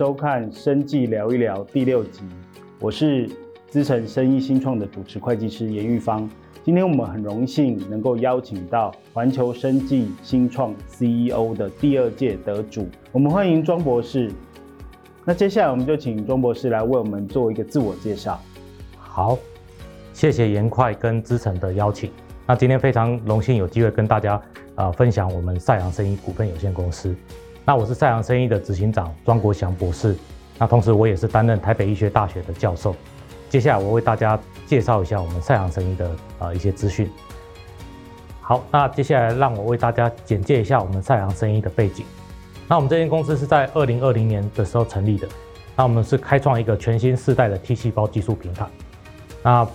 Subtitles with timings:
[0.00, 2.22] 收看《生技聊一聊》第六集，
[2.80, 3.28] 我是
[3.68, 6.26] 资诚生意新创的主持会计师严玉芳。
[6.64, 14.32] 今天我们很荣幸能够邀请到环球生技新创 CEO 的第二届得主，我们欢迎庄博士。
[15.22, 18.40] 那接下来我们就请庄博士来为我们做一个自我介绍。
[18.96, 19.36] 好，
[20.14, 22.10] 谢谢严会跟资诚的邀请。
[22.46, 24.40] 那今天非常荣幸有机会跟大家
[24.76, 27.14] 啊、分享我们赛扬生意股份有限公司。
[27.64, 30.16] 那我是赛扬生医的执行长庄国祥博士。
[30.58, 32.94] 那同时我也是担任台北医学大学的教授。
[33.48, 37.10] 接下来我为大家介绍一下我们赛扬生医的啊、呃、一些资讯。
[38.40, 42.04] 好，那接下来让我为大家简介一下我们赛扬生医的背景。
[42.68, 45.28] 那我们这间公司是在二零二零年的时候成立的。
[45.76, 48.66] 那我们是开创一个全新世代的 T 细胞技术平台。
[49.42, 49.66] 那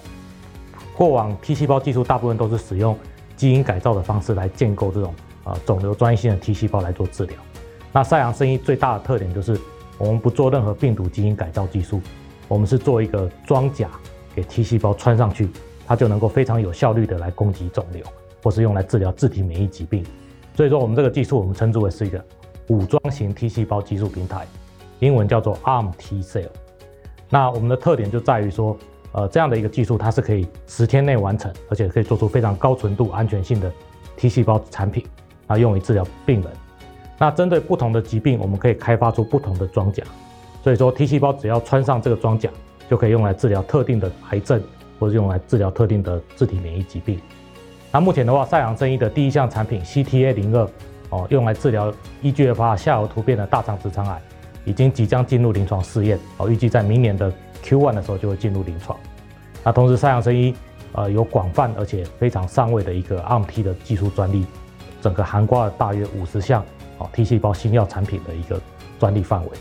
[0.95, 2.97] 过往 T 细胞技术大部分都是使用
[3.35, 5.13] 基因改造的方式来建构这种
[5.45, 7.35] 呃肿瘤专一性的 T 细胞来做治疗。
[7.95, 9.57] 那赛扬生医最大的特点就是
[9.97, 12.01] 我们不做任何病毒基因改造技术，
[12.49, 13.89] 我们是做一个装甲
[14.35, 15.49] 给 T 细胞穿上去，
[15.87, 18.03] 它就能够非常有效率的来攻击肿瘤，
[18.43, 20.05] 或是用来治疗自体免疫疾病。
[20.55, 22.21] 所以说我们这个技术我们称之为是一个
[22.67, 24.45] 武装型 T 细胞技术平台，
[24.99, 26.49] 英文叫做 ARM T Cell。
[27.29, 28.77] 那我们的特点就在于说。
[29.13, 33.71] 呃，这样的一个技术，它是可以十天内完成，而且可以做出非常高纯度、安全性的
[34.17, 35.05] T 细胞产品，
[35.47, 36.51] 啊，用于治疗病人。
[37.17, 40.03] 那针对不同的疾病，我们可以开发出不同的装甲。
[40.63, 42.49] 所以说，T 细胞只要穿上这个装甲，
[42.89, 44.61] 就可以用来治疗特定的癌症，
[44.99, 47.19] 或者用来治疗特定的自体免疫疾病。
[47.91, 50.67] 那目前的话，赛扬生医的第一项产品 CTA 零二，
[51.09, 54.21] 哦，用来治疗 EGFR 下游突变的大肠直肠癌，
[54.65, 57.31] 已经即将进入临床试验，哦，预计在明年的。
[57.63, 58.95] Q1 的时候就会进入临床。
[59.63, 60.53] 那同时，赛扬生医
[60.91, 64.45] 呃有广泛而且非常上位的一个 rmt 的技术专利，
[65.01, 66.63] 整个涵盖了大约五十项
[66.97, 68.59] 哦 T 细胞新药产品的一个
[68.99, 69.51] 专利范围。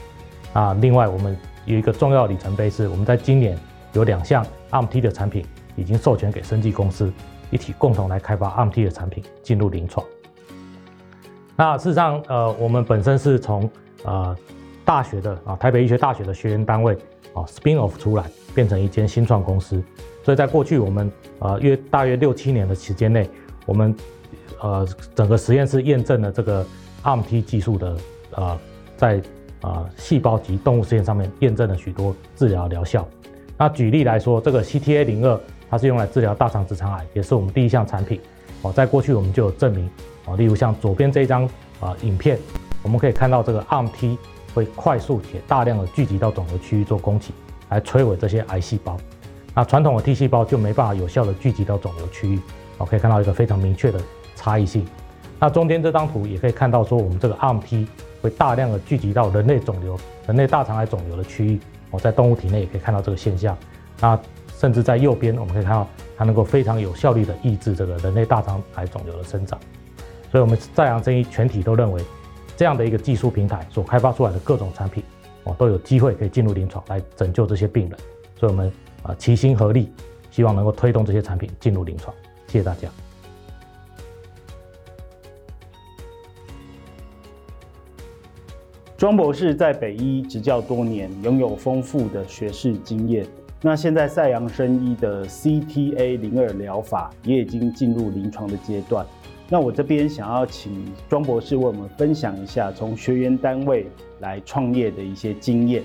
[0.53, 3.59] 啊，另外我们有一个重要里程碑是，我们在今年
[3.93, 5.45] 有两项 MT 的产品
[5.77, 7.13] 已经授权给生技公司
[7.51, 10.05] 一起共同来开发 MT 的产品进入临床。
[11.57, 13.71] 那事实上，呃，我们本身是从
[14.05, 14.37] 呃
[14.85, 16.97] 大学的啊台北医学大学的学员单位。
[17.35, 18.23] 啊，spin off 出来
[18.55, 19.83] 变成一间新创公司，
[20.23, 23.29] 所以在过去我们呃约大约六七年的时间内，
[23.67, 23.93] 我们
[24.61, 24.87] 呃
[25.17, 26.65] 整个实验室验证了这个
[27.05, 27.97] RMT 技术的
[28.33, 28.59] 呃
[28.97, 29.23] 在
[29.61, 33.07] 呃细胞及动物实验上面验证了许多治疗疗效。
[33.57, 38.21] 那举例来说，这个 CTA 零二它是用来治疗大肠直肠癌，也是我们第一项产品。
[38.63, 39.89] 哦，在过去我们就有证明，
[40.25, 41.49] 哦，例如像左边这一张
[41.79, 42.39] 啊影片，
[42.83, 44.17] 我们可以看到这个 RMT。
[44.55, 47.35] 会快速且大量的聚集到肿瘤区域做攻击，
[47.71, 48.97] 来摧毁这些癌细胞。
[49.53, 52.39] 那传统的 T 细胞就没办法有效的聚集到肿瘤区域。
[52.79, 54.01] 哦，可以看到一个非常明确的
[54.37, 54.87] 差异性。
[55.45, 57.87] 那中间这张图也可以看到说，我们这个 RMP
[58.23, 59.95] 会大量的聚集到人类肿瘤、
[60.27, 61.61] 人类大肠癌肿瘤的区域。
[61.91, 63.55] 哦，在动物体内也可以看到这个现象。
[64.01, 64.19] 那
[64.57, 69.61] 甚至在右边，我们可以看到它能够非常有效率的抑制这个人类大肠癌肿瘤的生长。
[70.33, 72.03] 所以，我们赛扬生医全体都认为。
[72.57, 75.05] 这样的一个技术平台所开发出来的各种产品，
[75.43, 77.99] 哦，都有机会可以进入临床来拯救这些病人，
[78.41, 78.73] 所以我们
[79.03, 79.93] 啊齐心合力，
[80.31, 82.17] 希望能够推动这些产品进入临床。
[82.47, 82.89] 谢谢大家。
[89.05, 93.27] 庄博士在北医执教多年，拥有丰富的学识经验。
[93.61, 99.05] 那现在赛扬生医的 CTA 零二疗法也已经进入临床的阶段。
[99.51, 103.87] 那我这边想要请庄博士为我们分享一下从学员单位
[104.21, 105.83] 来创业的一些经验。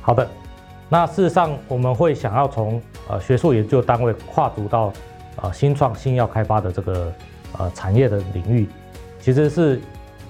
[0.00, 0.26] 好的，
[0.88, 2.80] 那事实上我们会想要从
[3.10, 4.90] 呃学术研究单位跨足到
[5.42, 7.12] 呃新创新药开发的这个
[7.58, 8.66] 呃产业的领域，
[9.20, 9.78] 其实是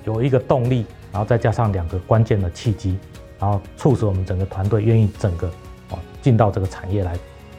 [0.05, 2.98] 有一个动力，然后再加上两个关键的契机，
[3.38, 5.48] 然后促使我们整个团队愿意整个
[5.91, 7.19] 哦进到这个产业来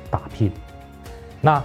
[0.09, 0.51] 打拼。
[1.39, 1.61] 那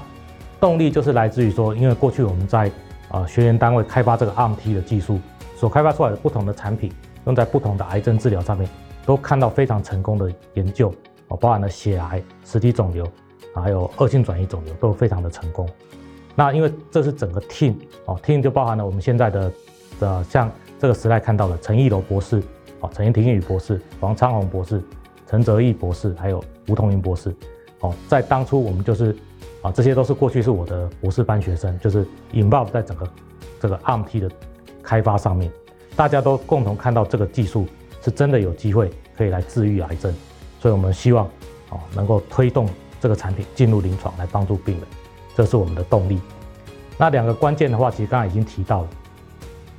[0.58, 2.70] 动力就是来自于说，因为过去我们在
[3.10, 5.21] 呃学员单位开发这个 RMT 的技术，
[5.56, 6.92] 所开发出来的不同的产品，
[7.27, 8.68] 用在不同的癌症治疗上面，
[9.04, 10.92] 都看到非常成功的研究
[11.28, 13.06] 哦，包含了血癌、实体肿瘤，
[13.54, 15.68] 还有恶性转移肿瘤，都非常的成功。
[16.34, 17.74] 那因为这是整个 team
[18.06, 19.53] 哦，team 就包含了我们现在的
[20.00, 22.43] 的像这个时代看到的陈义楼博士
[22.81, 24.83] 哦，陈廷宇博士、王昌宏博士、
[25.27, 27.34] 陈泽义博士，还有吴同云博士
[27.81, 29.17] 哦，在当初我们就是。
[29.63, 33.09] 啊，这些都是过去是我的博士班学生，就是 involve 在整个
[33.59, 34.31] 这个 ARMT 的
[34.81, 35.51] 开发上面，
[35.97, 37.67] 大家都共同看到这个技术
[38.01, 40.15] 是真的有机会可以来治愈癌症，
[40.61, 41.27] 所以我们希望
[41.71, 42.69] 啊能够推动
[43.01, 44.84] 这个产品进入临床来帮助病人，
[45.34, 46.21] 这是我们的动力。
[46.97, 48.89] 那两个关键的话，其实刚才已经提到了，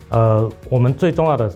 [0.09, 1.53] 呃，我们最重要的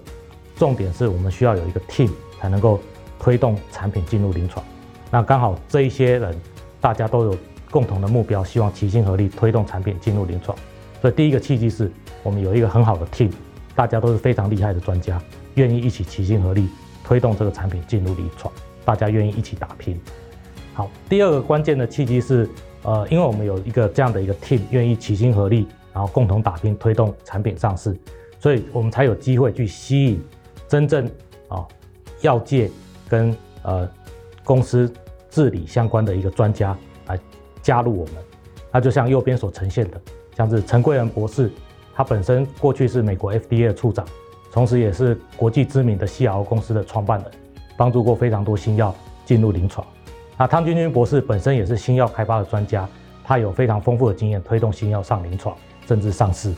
[0.55, 2.09] 重点是我们需要有一个 team
[2.39, 2.79] 才能够
[3.19, 4.63] 推动产品进入临床。
[5.09, 6.35] 那刚好这一些人，
[6.79, 7.37] 大家都有
[7.69, 10.57] 共同的目标，希望齐心合力推动产品进入临床。
[11.01, 11.91] 所以第一个契机是
[12.23, 13.31] 我们有一个很好的 team，
[13.75, 15.21] 大家都是非常厉害的专家，
[15.55, 16.69] 愿意一起齐心合力
[17.03, 18.53] 推动这个产品进入临床，
[18.85, 19.99] 大家愿意一起打拼。
[20.73, 22.49] 好，第二个关键的契机是，
[22.83, 27.97] 呃，因为我们有一个这样的一个 team，愿意齐心合力，然后共同打拼推动产品上市，
[28.41, 30.21] 所以我们才有机会去吸引
[30.67, 31.05] 真正
[31.47, 31.63] 啊
[32.21, 32.69] 药界
[33.07, 33.87] 跟呃
[34.43, 34.91] 公司
[35.29, 37.17] 治理相关的一个专家来
[37.61, 38.15] 加入我们。
[38.71, 40.01] 那就像右边所呈现的。
[40.35, 41.51] 像是陈贵仁博士，
[41.93, 44.03] 他本身过去是美国 FDA 的处长，
[44.51, 47.31] 同时也是国际知名的 CRO 公司的创办人，
[47.77, 49.85] 帮助过非常多新药进入临床。
[50.37, 52.89] 那汤君君博士本身也是新药开发的专家，
[53.23, 55.55] 他有非常丰富的经验推动新药上临床
[55.85, 56.51] 甚至上市。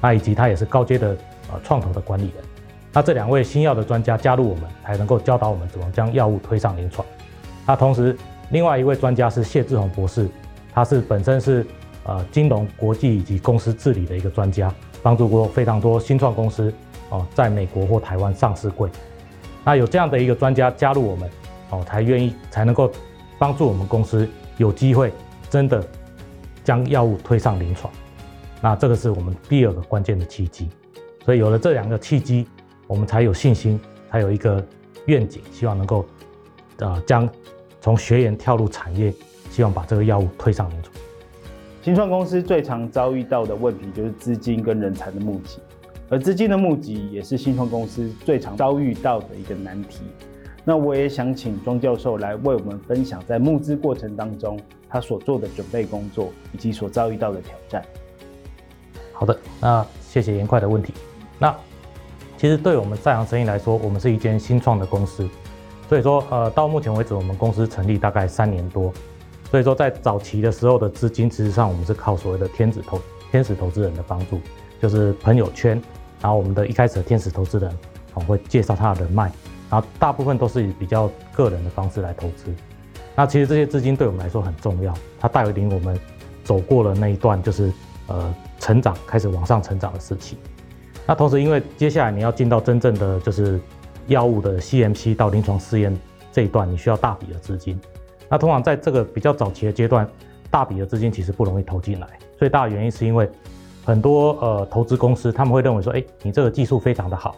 [0.00, 1.16] 那以及他也是高阶的
[1.52, 2.44] 呃创投的管理人。
[2.92, 7.06] 那这两位新药的专家加入我们，才能够教导我们怎么将药物推上临床。
[7.66, 8.16] 那同时
[8.50, 10.28] 另外一位专家是谢志宏博士，
[10.72, 11.66] 他是本身是。
[12.04, 14.72] 呃，金融、国际以及公司治理的一个专家，
[15.02, 16.72] 帮助过非常多新创公司
[17.10, 18.88] 哦，在美国或台湾上市柜。
[19.62, 21.30] 那有这样的一个专家加入我们
[21.68, 22.90] 哦，才愿意才能够
[23.38, 25.12] 帮助我们公司有机会
[25.50, 25.86] 真的
[26.64, 27.92] 将药物推上临床。
[28.60, 30.68] 那这个是我们第二个关键的契机。
[31.24, 32.46] 所以有了这两个契机，
[32.86, 33.78] 我们才有信心，
[34.10, 34.64] 才有一个
[35.06, 36.06] 愿景，希望能够
[36.78, 37.28] 呃将
[37.80, 39.12] 从学研跳入产业，
[39.50, 40.94] 希望把这个药物推上临床。
[41.82, 45.58] 新创公司最常遭遇到的问题就是资金跟人才的募集，
[46.08, 50.00] 而资金的募集也是新创公司最常遭遇到的一个难题。
[50.64, 54.58] 那我也想请庄教授来为我们分享在募资过程当中
[54.88, 57.82] 他所做的准备工作以及所遭遇到的挑战。
[59.18, 60.94] 好的，那谢谢严快的问题。
[61.40, 61.52] 那
[62.36, 65.28] 其实对我们在行生意来说，我们是一间新创的公司，
[65.88, 68.92] 所以说呃到目前为止，我们公司成立大概三年多。
[69.50, 73.00] 所以说，在早期的时候的资金，其实上我们是靠所谓的天使投
[73.32, 74.40] 天使投资人的帮助，
[74.80, 75.82] 就是朋友圈，
[76.20, 77.78] 然后我们的一开始的天使投资人，
[78.14, 79.32] 哦会介绍他的人脉，
[79.68, 82.54] 然后大部分都是以比较个人的方式来投资。
[83.16, 85.98] 那其实这些资金对我们来说很重要，它带领我们
[86.44, 87.72] 走过了那一段就是
[88.06, 90.36] 呃成长开始往上成长的时期。
[91.06, 93.58] 那同时，因为接下来你要进到真正的就是
[94.06, 95.96] 药物的 CMC 到临床试验
[96.32, 97.80] 这一段，你需要大笔的资金。
[98.28, 100.06] 那通常在这个比较早期的阶段，
[100.50, 102.06] 大笔的资金其实不容易投进来。
[102.36, 103.28] 最大的原因是因为
[103.84, 107.36] 很多呃投资公司他们会认为说，哎，你这个技术非常的好，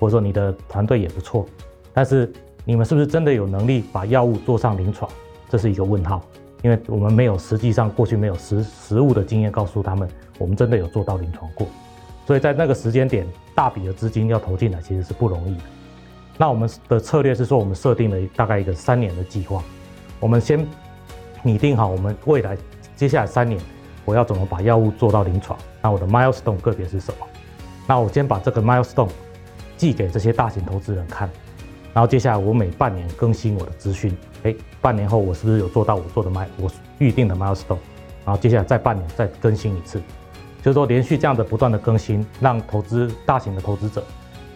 [0.00, 1.46] 或者说你的团队也不错，
[1.92, 2.30] 但是
[2.64, 5.08] 你们是不是真的有能力把药物做上临床？
[5.48, 6.20] 这是一个问号，
[6.62, 10.08] 因为我们没有实际上过去没有实实物的经验告诉他们，
[10.38, 11.66] 我们真的有做到临床过。
[12.26, 15.62] 所以在那个时间点，大笔的资金要投进来其实是不容易的。
[16.38, 19.62] 那我们的策略是说，我们设定了大概一个三年的计划。
[20.20, 20.66] 我们先
[21.42, 22.56] 拟定好我们未来
[22.94, 23.60] 接下来三年
[24.04, 27.26] 我要怎么把药物做到临床，那我的 milestone 个别是什么？
[27.86, 29.10] 那我先把这个 milestone
[29.76, 31.28] 寄给这些大型投资人看，
[31.92, 37.78] 然后接下来我每半年更新我的资讯，诶，半年后我是不是有做到我做的 mil 我预定的 milestone？
[38.24, 40.00] 然后接下来再半年再更新一次，
[40.62, 44.02] 就是说连续这样的不断的更新，让投资大型的投资者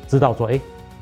[0.07, 0.61] 知道说，诶，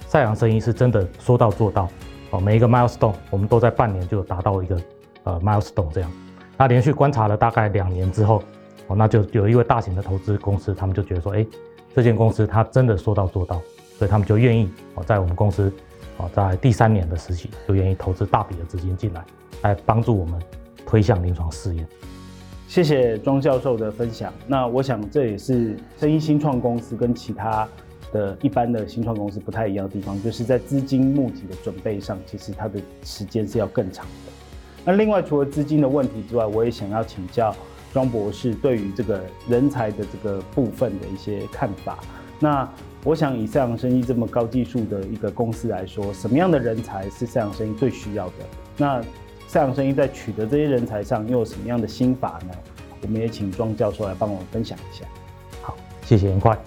[0.08, 1.88] 赛扬生医是真的说到做到
[2.30, 2.40] 哦。
[2.40, 4.80] 每一个 milestone，我们都在半年就达到一个
[5.24, 6.10] 呃 milestone 这样。
[6.56, 8.42] 那连续观察了大概两年之后，
[8.86, 11.46] 哦，那就有一位大型的投资公司，他们就觉得说，哎，
[11.94, 13.60] 这间公司它真的说到做到，
[13.98, 15.70] 所以他们就愿意哦，在我们公司
[16.16, 19.24] 哦，在第三年的时期就愿意投资大笔的资金进来，
[19.60, 20.40] 来帮助我们
[20.86, 21.86] 推向临床试验。
[22.74, 24.32] 谢谢庄教授的分享。
[24.48, 27.68] 那我想这也是生医新创公司跟其他。
[28.12, 34.32] 的一般的新创公司不太一样的地方，就是在资金募集的准备上，其实它的时间是要更长的。
[34.84, 37.52] 那另外，除了资金的问题之外，我也想要请教
[37.92, 41.98] 庄博士对于这个人才的这个部分的一些看法。
[42.38, 42.68] 那
[43.02, 48.34] 我想以赛扬生意这么高技术的一个公司来说，什么样的人才是赛扬生意最需要的？
[48.76, 49.02] 那
[49.46, 52.54] 赛扬生医在取得这些人才上又有什么样的心法呢？
[53.02, 55.04] 我们也请庄教授来帮我们分享一下。
[55.62, 56.58] 好，谢谢颜快。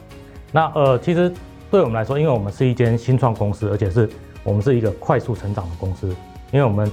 [0.51, 1.33] 那呃，其实
[1.69, 4.07] 对我们来说，因为我们是一间新创公司，而且是
[4.43, 6.07] 我们是一个快速成长的公司，
[6.51, 6.89] 因为我们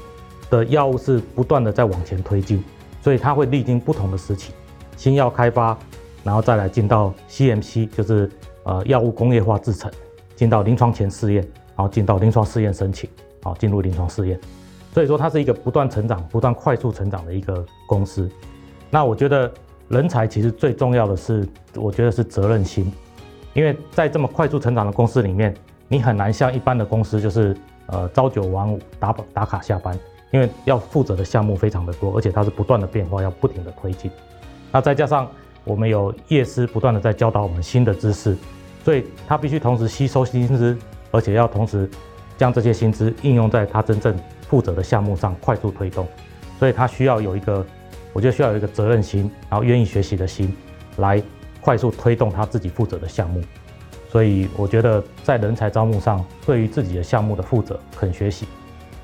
[0.50, 2.64] 的药物是不断的在往前推进，
[3.00, 4.52] 所以它会历经不同的时期，
[4.96, 5.78] 新药开发，
[6.24, 8.28] 然后再来进到 CMC，就是
[8.64, 9.90] 呃药物工业化制程，
[10.34, 11.42] 进到临床前试验，
[11.76, 13.08] 然后进到临床试验申请，
[13.42, 14.40] 好进入临床试验，
[14.94, 18.30] 所以说它是一个不断成长、不断快速成长的一个公司。
[18.90, 19.52] 那我觉得
[19.88, 22.90] 人才其实最重要的是，我觉得是责任心。
[23.54, 25.52] 因为在这么快速成长的公司里面，
[25.88, 29.98] 你很难像一般的公司，就是呃朝九晚五打打卡下班，
[30.30, 34.08] 因为要负责的项目非常的多，而且它是不断的变化，要不停的推进。
[34.70, 35.28] 那再加上
[35.64, 38.36] 我们有业师不断的在教导我们新的知识，
[38.84, 40.76] 所以他必须同时吸收新知，
[41.10, 41.90] 而且要同时
[42.36, 44.16] 将这些新知应用在他真正
[44.48, 46.06] 负责的项目上，快速推动。
[46.58, 47.64] 所以他需要有一个，
[48.12, 50.54] 我觉得需要有一个责任心，然后愿意学习的心，
[50.98, 51.22] 来
[51.60, 53.42] 快速推动他自己负责的项目。
[54.08, 58.46] 所以我觉得在人才招募上，对于自己的项目的负责、肯学习，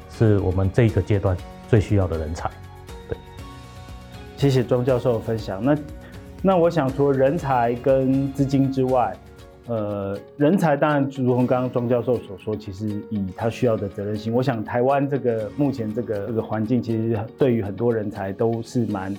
[0.08, 1.36] 是我们这一个阶段
[1.68, 2.48] 最需要的人才。
[3.08, 3.18] 对，
[4.36, 5.64] 谢谢庄教授的分享。
[5.64, 5.76] 那
[6.40, 9.16] 那我想，除了人才跟资金之外，
[9.70, 19.16] 呃，人才当然如同刚刚庄教授所说，其实以他需要的责任心，我想台湾这个目前这个这个环境，其实对于很多人才都是蛮。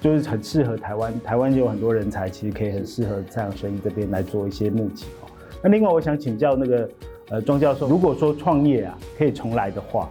[0.00, 5.30] 就是很适合台湾，台湾就有很多人才，其实可以很适合赛扬生医这边来做一些募集哦。
[5.62, 6.90] 那另外，我想请教那个
[7.28, 10.10] 呃庄教授，如果说创业啊可以重来的话，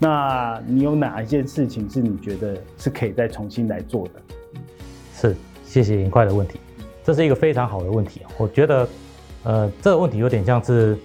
[0.00, 4.12] 那你有哪一件事情是你觉得是可以再重新来做的？
[5.14, 6.58] 是，谢谢颜块的问题，
[7.10, 8.22] 这是一个非常好的问题。
[8.38, 8.88] 我觉得，
[9.42, 10.96] 呃，这个问题有点像是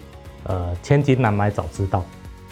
[0.44, 2.04] 呃千金难买早知道，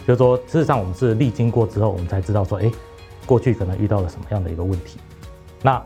[0.07, 2.71] 就是说，事实上我们是历经过之后，我们才知道说，哎，
[3.27, 4.97] 过去可能遇到了什么样的一个问题。
[5.61, 5.83] 那，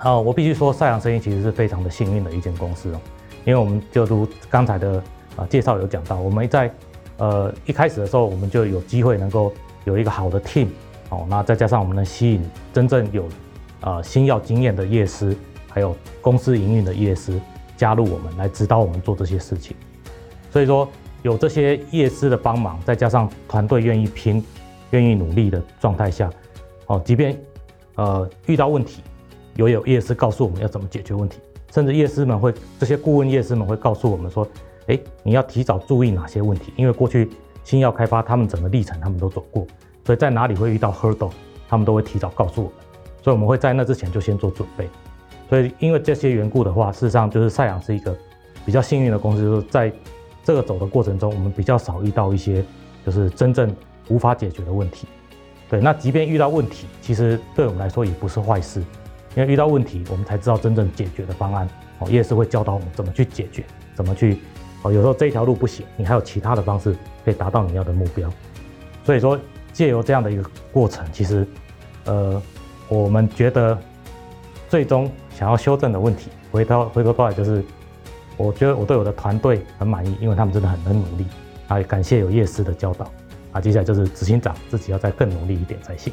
[0.00, 3.00] 呃，我必须说，赛扬生意其实是非常的幸运的一间公司哦，
[3.44, 5.02] 因为我们就如刚才的
[5.34, 6.72] 呃介绍有讲到，我们在
[7.16, 9.52] 呃一开始的时候，我们就有机会能够
[9.86, 10.68] 有一个好的 team
[11.08, 13.28] 哦，那再加上我们能吸引真正有
[13.80, 15.36] 呃新药经验的业师，
[15.76, 17.38] 还有公司营运的业师
[17.76, 19.76] 加入我们来指导我们做这些事情，
[20.50, 20.88] 所以说
[21.20, 24.42] 有这些业师的帮忙，再加上团队愿意拼、
[24.92, 26.30] 愿意努力的状态下，
[26.86, 27.38] 哦，即便
[27.96, 29.02] 呃，遇到问题，
[29.56, 31.40] 有有业师告诉我们要怎么解决问题，
[31.70, 34.48] 甚至业师们会这些顾问业师们会告诉我们说，
[34.86, 37.28] 哎，你要提早注意哪些问题，因为过去
[37.64, 39.66] 新药开发他们整个历程他们都走过，
[40.06, 41.32] 所以在哪里会遇到 hurdle，
[41.68, 42.78] 他们都会提早告诉我们，
[43.22, 44.88] 所以我们会在那之前就先做准备。
[45.48, 48.16] 所以因为这些缘故的话，事实上就是赛扬是一个
[48.64, 49.92] 比较幸运的公司，就是在
[50.44, 52.64] 这个走的过程中，我们比较少遇到一些
[53.04, 53.74] 就是真正
[54.08, 55.06] 无法解决的问题。
[55.68, 58.80] 对，那即便遇到问题，其实对我们来说也不是坏事，
[59.34, 61.68] 因为遇到问题，我们才知道真正解决的方案。
[61.98, 64.38] 哦，业是会教导我们怎么去解决，怎么去，
[64.82, 68.30] 哦，有时候这一条路不行，你还有其他的方式可以达到你要的目标。
[69.02, 69.38] 所以说，
[69.72, 71.46] 借由这样的一个过程，其实，
[72.04, 72.40] 呃，
[72.88, 73.76] 我们觉得
[74.68, 77.62] 最终想要修正的问题，回到回头过来就是，
[78.38, 81.26] 我觉得我对我的团队很满意，因为他们真的很能努力，
[81.68, 83.12] 啊，感谢有叶师的教导。
[83.52, 86.10] 啊，接下来就是执行长自己要再更努力一点才行。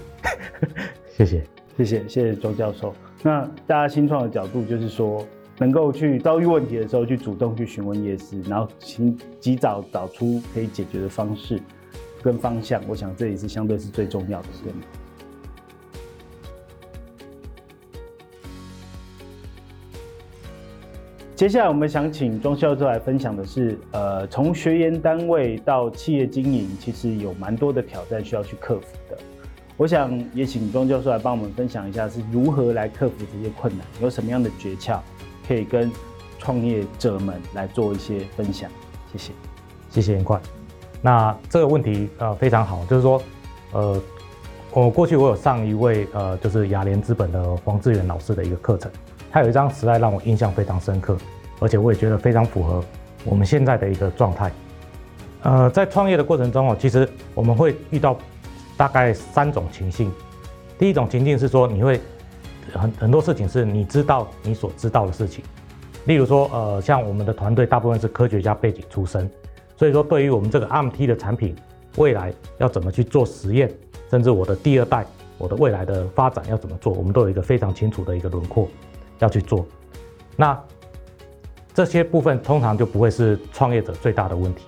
[1.16, 1.42] 谢谢，
[1.78, 2.94] 谢谢，谢谢周教授。
[3.22, 5.26] 那大家新创的角度就是说，
[5.58, 11.62] 能够去遭遇问题的时候，去主动去询问叶师，然后请及早找出可以解决的方式
[12.22, 12.82] 跟方向。
[12.90, 14.80] 我想这也是相对是最重要的，对吗？
[21.36, 29.18] 接下来我们想请庄教授来分享的是，呃，从学研单位到企业经营，其实有蛮多的挑战需要去克服的。
[29.76, 35.00] 我想也请庄教授来帮我们分享一下，是如何来克服这些困难，有什么样的诀窍
[35.48, 35.92] 可以跟
[36.38, 38.70] 创业者们来做一些分享。
[39.12, 39.34] 谢谢，
[39.90, 40.40] 谢谢颜块。
[41.02, 43.22] 那这个问题呃非常好，就是说，
[43.72, 44.00] 呃，
[44.72, 48.92] 我过去我有上一位呃就是雅联资本的黄志远老师的一个课程。
[49.34, 51.18] 他有一张 slide 让我印象非常深刻，
[51.60, 52.84] 而且我也觉得非常符合
[53.26, 54.52] 我们现在的一个状态。
[55.42, 58.16] 呃，在创业的过程中哦，其实我们会遇到
[58.78, 60.12] 大概三种情境。
[60.78, 62.00] 第一种情境是说，你会
[62.74, 65.44] 很很多事情是你知道你所知道的事情，
[66.06, 69.28] 例如说，呃，像我们的团队大部分是科学家背景出身，
[69.76, 71.56] 所以说对于我们这个 M T 的产品
[71.98, 73.74] 未来要怎么去做实验，
[74.12, 75.04] 甚至我的第二代，
[75.40, 78.70] 我的未来的发展要怎么做，我们都有一个非常清楚的一个轮廓。
[79.24, 79.66] 要去做，
[80.36, 80.62] 那
[81.74, 84.66] 这些部分通常就不会是创业者最大的问题。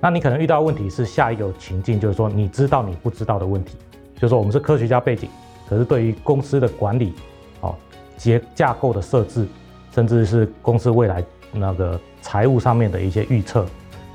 [0.00, 3.76] 那你可能遇到问题是下一个情境，就是说你知道你不知道的问题，
[4.14, 5.28] 就是说我们是科学家背景，
[5.68, 7.14] 可是对于公司的管理、
[7.62, 7.74] 哦
[8.16, 9.46] 结架构的设置，
[9.92, 11.22] 甚至是公司未来
[11.52, 13.66] 那个财务上面的一些预测，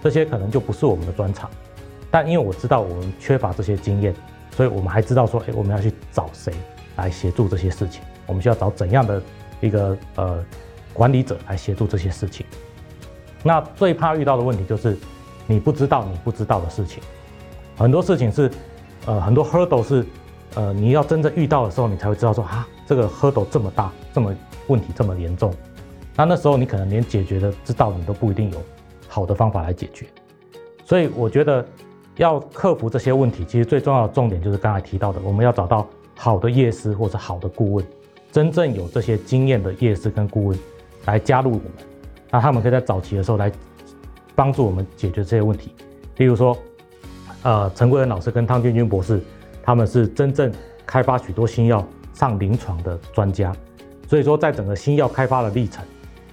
[0.01, 1.47] 这些可能就不是我们的专长。
[2.09, 4.11] 但因为我知道我们缺乏这些经验，
[4.55, 6.51] 所以我们还知道说，哎，我们要去找谁
[6.95, 8.01] 来协助这些事情？
[8.25, 9.21] 我们需要找怎样的？
[9.61, 10.43] 一个呃
[10.93, 12.45] 管理者来协助这些事情，
[13.43, 14.97] 那最怕遇到的问题就是
[15.47, 17.01] 你不知道你不知道的事情，
[17.77, 18.51] 很多事情是
[19.05, 20.05] 呃很多 hurdle 是
[20.55, 24.35] 呃你要真正遇到的时候，你才会知道说啊这个 hurdle 这么大，这么
[24.67, 25.53] 问题这么严重，
[26.15, 28.61] 那那时候你可能连解决的之道你都不一定有
[29.07, 30.05] 好的方法来解决，
[30.85, 31.65] 所以我觉得
[32.17, 35.87] 要克服这些问题，其实最重要的重点就是刚才提到的，我们要找到
[36.17, 37.85] 好的业师或者好的顾问，
[38.31, 40.59] 真正有这些经验的业师跟顾问
[41.05, 41.65] 来加入我们，
[42.29, 43.51] 那他们可以在早期的时候来
[44.35, 45.73] 帮助我们解决这些问题。
[46.17, 46.57] 例如说，
[47.43, 49.21] 呃，陈贵仁老师跟汤俊军博士，
[49.61, 50.51] 他们是真正
[50.85, 53.53] 开发许多新药上临床的专家，
[54.07, 55.83] 所以说在整个新药开发的历程，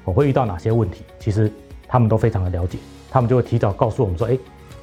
[0.05, 1.51] 我会遇到哪些问题，其实
[1.87, 2.79] 他们都非常的了解，
[3.11, 4.39] 他们就会提早告诉我们说，哎。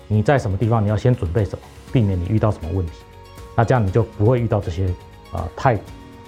[0.08, 0.86] 你在什么地方？
[0.86, 2.92] 你要先准备什么，避免你遇到什么问题。
[3.56, 4.88] 那这样你就不会遇到这些
[5.32, 5.76] 呃太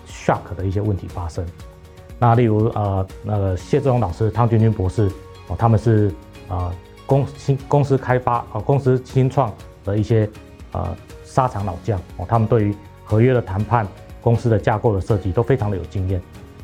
[0.07, 1.45] shock 的一些问题发生。
[2.17, 5.11] 那例如呃那个谢志宏老师、汤君君博士
[5.47, 6.11] 哦，他们是
[6.47, 6.73] 呃
[7.05, 10.27] 公新公司开发哦公司新创的一些
[10.71, 13.87] 呃沙场老将哦，他们对于合约的谈判、
[14.21, 16.21] 公司的架构的设计都非常的有经验。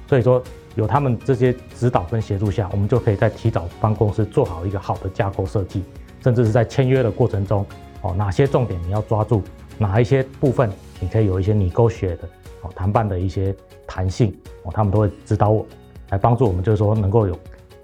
[0.07, 0.41] 所以说
[0.75, 5.83] 有他们这些指导跟协助下，我们就可以在提早帮公司做好一个好的架构设计。
[6.23, 7.65] 甚至是在签约的过程中，
[7.99, 9.43] 哦，哪些重点你要抓住，
[9.77, 10.71] 哪一些部分
[11.01, 12.29] 你可以有一些你勾血的
[12.63, 13.55] 哦谈判的一些
[13.85, 15.65] 弹性哦，他们都会指导我，
[16.09, 17.39] 来帮助我们，就是说能够有，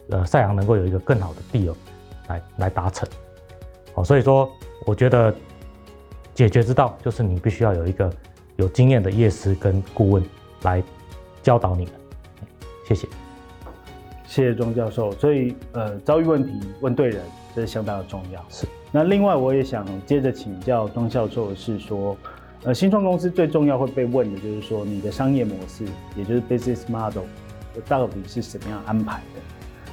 [0.09, 1.75] 呃，赛扬能够有一个更好的 deal
[2.27, 3.07] 来来达成，
[3.93, 4.51] 哦，所以说
[4.88, 5.33] 我觉得
[6.33, 8.12] 解决之道就是你必须要有一个
[8.55, 10.24] 有经验的业师跟顾问
[10.63, 10.83] 来
[11.43, 11.93] 教导你们，
[12.88, 13.07] 谢谢，
[14.25, 15.12] 谢谢庄教授。
[15.13, 17.21] 所以呃，遭遇问题问对人。
[17.55, 18.45] 这是相当的重要。
[18.48, 18.67] 是。
[18.91, 22.15] 那另外，我也想接着请教庄教授的是说，
[22.63, 25.85] 呃，新创公司最重要会被问的就是说，你的商业模式，
[26.15, 27.23] 也就是 business model，
[27.87, 29.41] 到底是什么样安排的？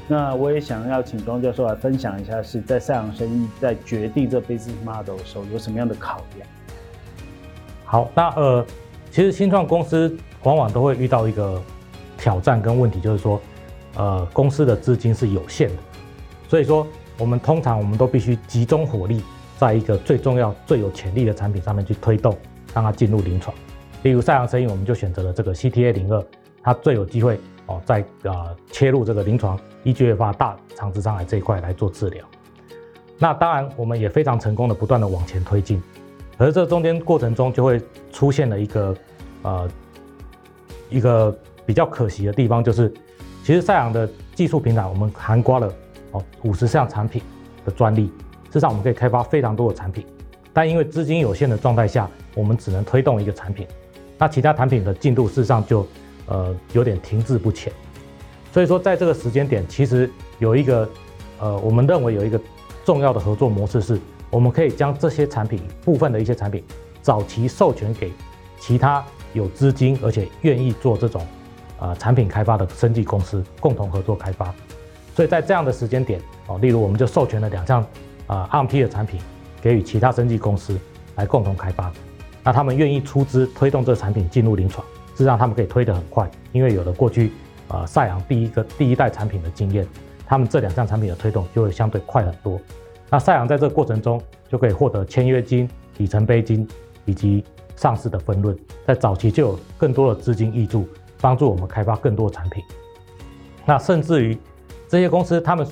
[0.09, 6.49] 那我也想要请庄教授来分享一下，是在赛扬生意在决定这 business model 的时候有什么样的考量？
[7.85, 8.67] 好，那呃，
[9.11, 11.63] 其实新创公司往往都会遇到一个
[12.19, 13.41] 挑战跟问题，就是说，
[13.97, 15.77] 呃，公司的资金是有限的，
[16.49, 16.87] 所以说。
[17.19, 19.23] 我们通常我们都必须集中火力，
[19.57, 22.37] 在一个最重要、最有潜力的产品上面去推动，
[22.77, 23.57] 让它进入临床。
[24.03, 26.23] 例如赛扬生医，我们就选择了这个 CTA 零二，
[26.63, 32.23] 它最有机会哦，在呃切入这个临床 EGFR 大肠直肠癌这一块来做治疗。
[33.19, 35.83] 那当然，我们也非常成功的不断的往前推进，
[36.37, 37.81] 可是这中间过程中就会
[38.13, 38.95] 出现了一个
[39.41, 39.69] 呃
[40.91, 41.35] 一个
[41.65, 42.93] 比较可惜的地方，就是
[43.43, 45.73] 其实赛扬的技术平台我们涵盖了
[46.13, 46.23] 哦。
[46.43, 47.23] 五十项产品
[47.65, 48.09] 的专利，
[48.49, 50.07] 事实上我们可以开发非常多的产品，
[50.53, 53.67] 但因为资金有限的状态下，我们只能推动一个产品，
[54.19, 55.85] 那其他产品的进度事实上就
[56.27, 57.73] 呃有点停滞不前。
[58.53, 60.89] 所以说，在这个时间点，其实有一个
[61.41, 62.41] 呃，我们认为有一个
[62.85, 63.99] 重要的合作模式是，
[64.31, 66.63] 我们可以将这些产品部分的一些产品
[67.03, 68.13] 早期授权给
[68.61, 71.27] 其他有资金而且愿意做这种
[71.79, 74.55] 呃产品开发的生技公司共同合作开发。
[75.15, 77.85] 所以在这样的时间点哦，例如我们就授权了两项
[78.27, 79.21] 啊 RMP 的产品，
[79.61, 80.79] 给予其他生技公司
[81.17, 81.93] 来共同开发，
[82.47, 87.33] 那他们愿意出资推动这个产品进入临床，是让他们可以推得很快，因为有了过去
[87.67, 89.85] 呃赛扬第一个第一代产品的经验，
[90.25, 92.61] 他们这两项产品的推动就会相对快很多。
[93.11, 96.67] 那赛扬在这个过程中就可以获得签约金、里程碑金
[97.05, 98.57] 以及上市的分润，
[98.87, 100.89] 在早期就有更多的资金挹注，
[101.21, 102.63] 帮助我们开发更多产品，
[103.65, 104.39] 那甚至于。
[104.89, 105.67] 这些公司，他们，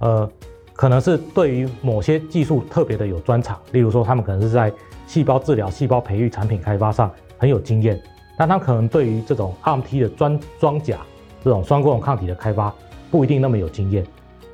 [0.00, 0.28] 呃，
[0.72, 4.68] 可能是对于某些技术特别的有专长，例如说，他们可能是在
[5.08, 7.98] 细胞治疗、细胞培育产品开发上很有经验，
[8.36, 10.98] 但他可能对于这种 RMT 的装装甲、
[11.42, 12.72] 这种双共抗体的开发
[13.10, 14.06] 不一定那么有经验。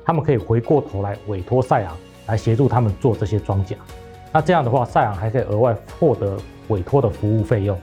[0.05, 3.75] 他们可以回过头来委托赛昂来协助他们做这些装甲。
[4.31, 6.37] 那这样的话，赛昂还可以额外获得
[6.69, 7.77] 委托的服务费用。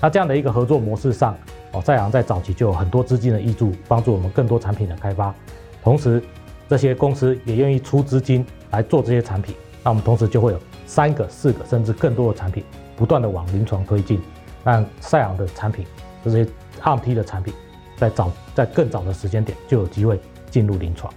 [0.00, 1.36] 那这样的一个合作模式上，
[1.72, 5.34] 哦，赛昂在早期就有很多资金的挹注，帮助我们更多产品的开发。
[5.82, 6.22] 同时，
[6.68, 12.64] 这些公司也愿意出资金来做这些产品，那我们同时就会有三个、四个甚至更多的产品
[12.96, 14.20] 不断的往临床推进，
[14.62, 15.86] 让赛昂的产品
[16.24, 16.46] 这些
[16.80, 17.52] RMT 的产品
[17.96, 20.20] 在早在更早的时间点就有机会
[20.50, 21.12] 进入临床。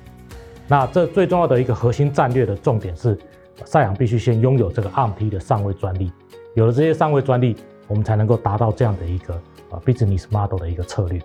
[0.67, 3.17] 那这最重要的一个核心战略的重点是，
[3.65, 6.11] 赛昂必须先拥有这个 RMT 的上位专利，
[6.55, 7.55] 有了这些上位专利，
[7.87, 11.21] 我们才能够达到这样的一个呃 business model 的一个策略。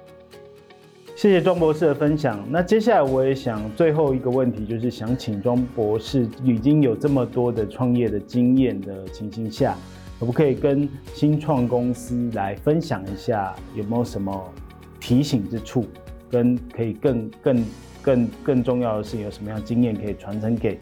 [1.14, 2.44] 谢谢庄博士的分享。
[2.50, 9.76] 那接下来我也想最后一个问题，就是想请庄博士已经有这么多的创业的经验的情形下，
[10.18, 14.52] 可不可以跟新创公司来分享一下，有没有什么
[14.98, 15.86] 提醒之处，
[16.28, 17.64] 跟可以更更
[18.02, 20.80] 更更重要的是，有什么样经验可以传承给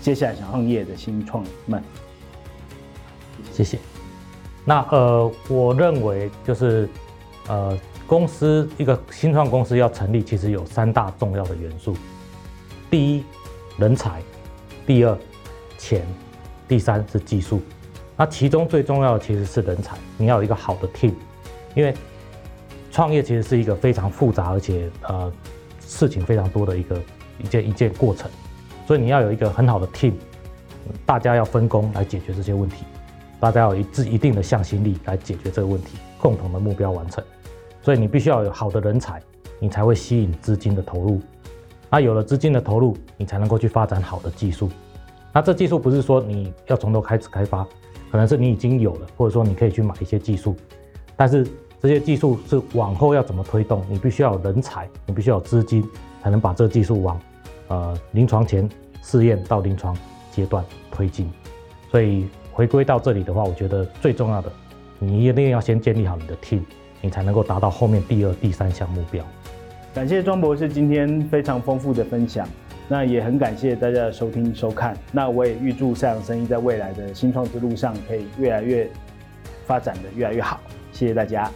[0.00, 1.82] 接下来想创业的新创们？
[3.52, 3.78] 谢谢。
[4.64, 6.88] 那呃，我认为就是
[7.46, 7.78] 呃。
[8.10, 11.94] 公司一个新创公司要成立，其实有三大重要的元素：
[12.90, 13.24] 第一，
[13.78, 14.18] 人才；
[14.84, 15.16] 第二，
[15.78, 16.00] 钱；
[16.66, 17.62] 第三是技术。
[18.16, 21.14] 那其中最重要的其实是人才，你要有一个好的 team，
[21.76, 21.94] 因为
[22.90, 25.32] 创业其实是一个非常复杂而且呃
[25.78, 27.00] 事情非常多的一个
[27.38, 28.28] 一件一件过程，
[28.88, 30.14] 所以你要有一个很好的 team，
[31.06, 32.84] 大家要分工来解决这些问题，
[33.38, 37.22] 大家要一致一定的向心力来解决这个问题，共同的目标完成。
[37.82, 39.22] 所以你必须要有好的人才，
[39.58, 41.20] 你才会吸引资金的投入。
[41.90, 44.70] 那有了资金的投入，你才能够去发展好的技术。
[45.32, 47.66] 那这技术不是说你要从头开始开发，
[48.10, 50.56] 可能是你已经有了，或者说你可以去买一些技术。
[51.16, 51.46] 但是
[51.80, 55.84] 这些技术是往后要怎么推动，你必须要有人才，你必须要有资金，
[56.22, 57.20] 才能把这个技术往
[57.68, 58.68] 呃临床前
[59.02, 59.96] 试验到临床
[60.30, 61.30] 阶段推进。
[61.90, 64.52] 所以回归到这里的话，我觉得最重要的，
[64.98, 66.60] 你一定要先建立好你的 team，
[67.00, 69.24] 你才能够达到后面第二、第三项目标。
[69.92, 72.48] 感谢庄博士今天非常丰富的分享，
[72.88, 74.96] 那也很感谢大家的收听收看。
[75.10, 78.88] 那我也预祝赛扬生意在未来的新创之路上可以越来越
[79.66, 80.60] 发展的越来越好。
[80.92, 81.50] 谢谢大家。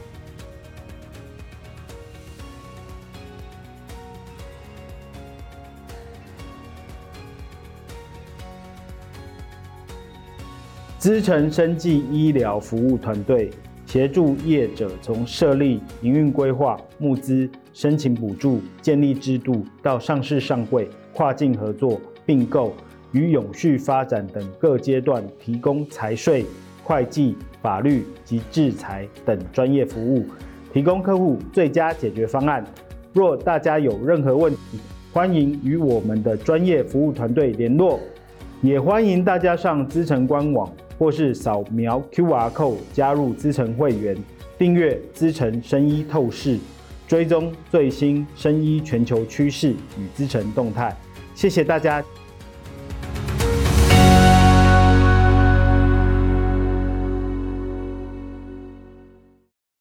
[10.98, 13.50] 资诚生技医疗服务团队。
[13.94, 22.74] 协助业者从设立、营运规划、募资、申请补助、建立制度到上市上柜、跨境合作、并购
[23.12, 26.44] 与永续发展等各阶段，提供财税、
[26.82, 30.26] 会计、法律及制裁等专业服务，
[30.72, 32.64] 提供客户最佳解决方案。
[33.12, 34.80] 若大家有任何问题，
[35.12, 38.00] 欢迎与我们的专业服务团队联络，
[38.60, 40.68] 也欢迎大家上资诚官网。
[40.98, 44.16] 或是扫描 QR Code 加入资诚会员，
[44.58, 46.58] 订阅资诚生医透视，
[47.06, 50.96] 追踪最新生医全球趋势与资诚动态。
[51.34, 52.02] 谢谢大家。